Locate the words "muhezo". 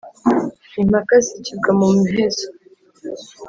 1.95-2.47